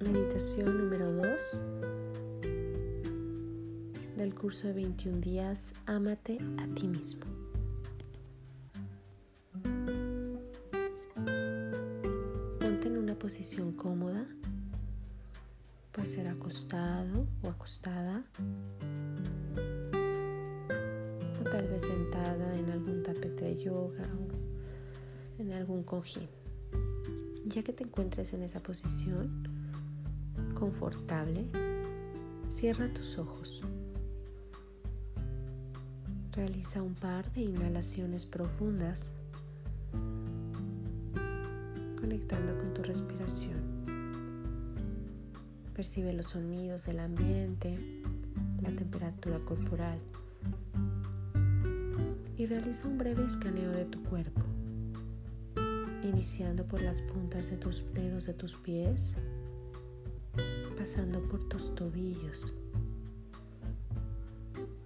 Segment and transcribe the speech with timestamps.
[0.00, 1.60] Meditación número 2
[4.16, 7.26] del curso de 21 días, ámate a ti mismo.
[12.60, 14.26] Ponte en una posición cómoda,
[15.92, 18.24] puede ser acostado o acostada,
[21.40, 24.08] o tal vez sentada en algún tapete de yoga
[25.38, 26.26] o en algún cojín.
[27.44, 29.59] Ya que te encuentres en esa posición,
[30.60, 31.46] confortable,
[32.46, 33.62] cierra tus ojos.
[36.32, 39.10] Realiza un par de inhalaciones profundas,
[41.98, 43.58] conectando con tu respiración.
[45.74, 47.78] Percibe los sonidos del ambiente,
[48.62, 49.98] la temperatura corporal
[52.36, 54.42] y realiza un breve escaneo de tu cuerpo,
[56.02, 59.16] iniciando por las puntas de tus dedos de tus pies,
[60.76, 62.54] pasando por tus tobillos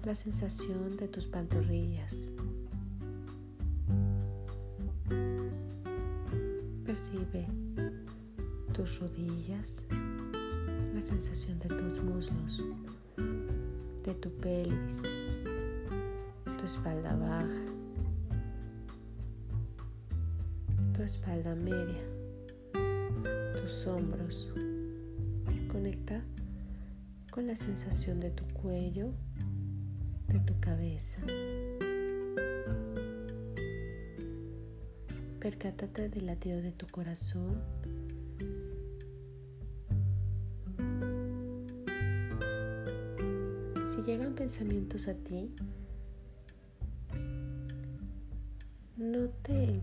[0.04, 2.30] la sensación de tus pantorrillas.
[6.84, 7.46] Percibe
[8.74, 9.82] tus rodillas,
[10.94, 12.62] la sensación de tus muslos,
[14.04, 15.00] de tu pelvis,
[16.44, 17.64] tu espalda baja,
[20.94, 22.04] tu espalda media,
[23.58, 24.48] tus hombros.
[25.74, 26.22] Conecta
[27.32, 29.10] con la sensación de tu cuello
[30.28, 31.18] de tu cabeza.
[35.40, 37.60] Percátate del latido de tu corazón.
[43.90, 45.52] Si llegan pensamientos a ti,
[48.96, 49.82] no te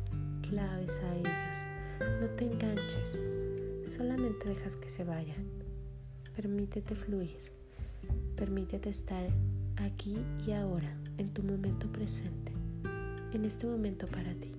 [0.50, 3.20] claves a ellos, no te enganches,
[3.94, 5.61] solamente dejas que se vayan.
[6.42, 7.38] Permítete fluir,
[8.36, 9.28] permítete estar
[9.76, 12.52] aquí y ahora, en tu momento presente,
[13.32, 14.52] en este momento para ti.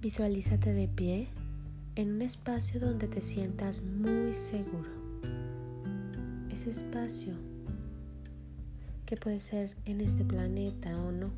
[0.00, 1.28] Visualízate de pie
[1.94, 4.88] en un espacio donde te sientas muy seguro.
[6.48, 7.34] Ese espacio
[9.04, 11.30] que puede ser en este planeta o no.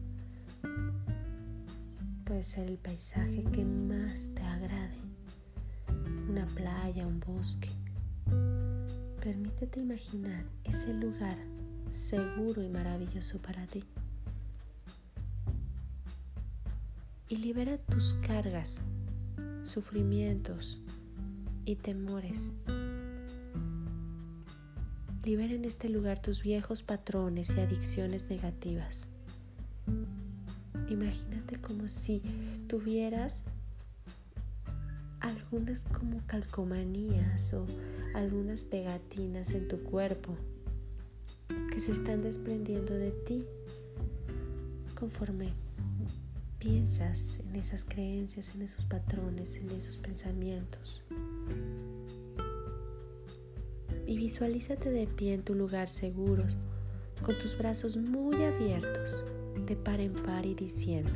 [2.24, 5.11] Puede ser el paisaje que más te agrade.
[6.42, 7.68] Una playa, un bosque
[9.22, 11.36] Permítete imaginar ese lugar
[11.92, 13.84] seguro y maravilloso para ti.
[17.28, 18.80] Y libera tus cargas,
[19.62, 20.80] sufrimientos
[21.64, 22.50] y temores.
[25.22, 29.06] Libera en este lugar tus viejos patrones y adicciones negativas.
[30.88, 32.20] Imagínate como si
[32.66, 33.44] tuvieras
[35.22, 37.64] algunas como calcomanías o
[38.14, 40.36] algunas pegatinas en tu cuerpo
[41.72, 43.44] que se están desprendiendo de ti
[44.98, 45.52] conforme
[46.58, 51.02] piensas en esas creencias, en esos patrones, en esos pensamientos.
[54.06, 56.44] Y visualízate de pie en tu lugar seguro,
[57.24, 59.24] con tus brazos muy abiertos,
[59.66, 61.12] de par en par y diciendo,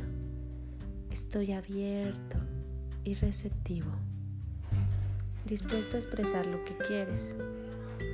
[1.11, 2.37] estoy abierto
[3.07, 3.87] y receptivo
[5.45, 7.33] dispuesto a expresar lo que quieres,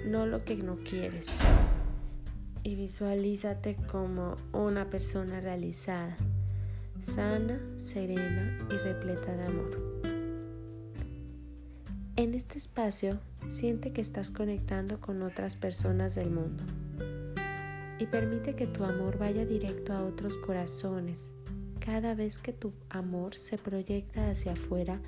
[0.06, 1.36] no lo que no quieres.
[2.62, 6.16] Y visualízate como una persona realizada,
[7.02, 10.04] sana, serena y repleta de amor.
[12.16, 16.64] En este espacio siente que estás conectando con otras personas del mundo
[17.98, 21.32] y permite que tu amor vaya directo a otros corazones.
[21.86, 25.02] Cada vez que tu amor se proyecta hacia afuera,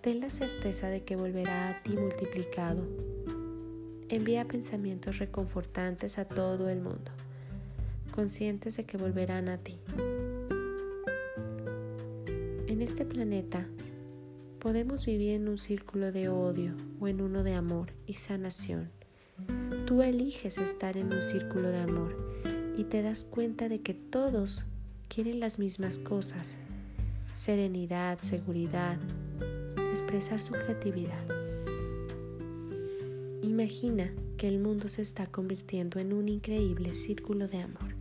[0.00, 2.88] ten la certeza de que volverá a ti multiplicado.
[4.08, 7.12] Envía pensamientos reconfortantes a todo el mundo,
[8.14, 9.78] conscientes de que volverán a ti.
[12.66, 13.66] En este planeta
[14.60, 18.88] podemos vivir en un círculo de odio o en uno de amor y sanación.
[19.84, 22.16] Tú eliges estar en un círculo de amor
[22.78, 24.64] y te das cuenta de que todos
[25.14, 26.56] quieren las mismas cosas.
[27.36, 28.98] Serenidad, seguridad,
[29.92, 31.22] expresar su creatividad.
[33.40, 37.94] Imagina que el mundo se está convirtiendo en un increíble círculo de amor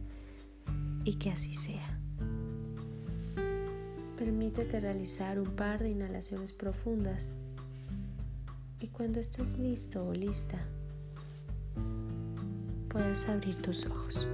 [1.04, 2.00] y que así sea.
[4.18, 7.34] Permítete realizar un par de inhalaciones profundas
[8.80, 10.58] y cuando estés listo o lista,
[12.90, 14.26] puedas abrir tus ojos.